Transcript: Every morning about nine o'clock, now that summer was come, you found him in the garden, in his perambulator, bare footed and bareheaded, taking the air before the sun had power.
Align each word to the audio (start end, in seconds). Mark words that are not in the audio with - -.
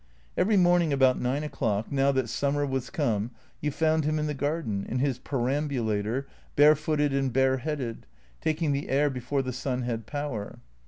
Every 0.35 0.57
morning 0.57 0.91
about 0.91 1.21
nine 1.21 1.43
o'clock, 1.43 1.91
now 1.91 2.11
that 2.13 2.27
summer 2.27 2.65
was 2.65 2.89
come, 2.89 3.29
you 3.59 3.69
found 3.69 4.03
him 4.03 4.17
in 4.17 4.25
the 4.25 4.33
garden, 4.33 4.83
in 4.89 4.97
his 4.97 5.19
perambulator, 5.19 6.27
bare 6.55 6.75
footed 6.75 7.13
and 7.13 7.31
bareheaded, 7.31 8.07
taking 8.41 8.71
the 8.71 8.89
air 8.89 9.11
before 9.11 9.43
the 9.43 9.53
sun 9.53 9.83
had 9.83 10.07
power. 10.07 10.57